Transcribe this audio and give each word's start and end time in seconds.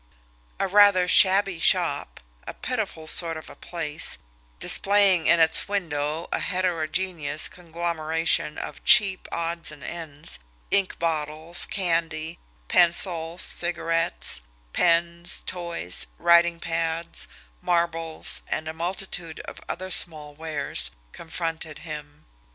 A 0.59 0.67
rather 0.67 1.07
shabby 1.07 1.59
shop, 1.59 2.19
a 2.47 2.55
pitiful 2.55 3.05
sort 3.05 3.37
of 3.37 3.51
a 3.51 3.55
place, 3.55 4.17
displaying 4.59 5.27
in 5.27 5.39
its 5.39 5.67
window 5.67 6.27
a 6.31 6.39
heterogeneous 6.39 7.47
conglomeration 7.47 8.57
of 8.57 8.83
cheap 8.83 9.27
odds 9.31 9.71
and 9.71 9.83
ends, 9.83 10.39
ink 10.71 10.97
bottles, 10.97 11.67
candy, 11.67 12.39
pencils, 12.67 13.43
cigarettes, 13.43 14.41
pens, 14.73 15.43
toys, 15.45 16.07
writing 16.17 16.59
pads, 16.59 17.27
marbles, 17.61 18.41
and 18.47 18.67
a 18.67 18.73
multitude 18.73 19.39
of 19.41 19.61
other 19.69 19.91
small 19.91 20.33
wares, 20.33 20.89
confronted 21.11 21.77
him. 21.85 22.25